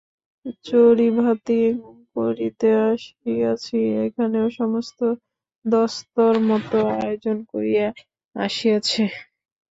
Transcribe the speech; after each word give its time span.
চড়িভাতি 0.65 1.59
করিতে 2.15 2.69
আসিয়াছি, 2.87 3.77
এখানেও 4.05 4.47
সমস্ত 4.59 4.99
দস্তুরমত 5.65 6.71
আয়োজন 6.95 7.37
করিয়া 7.51 7.87
আসিয়াছে। 8.35 9.01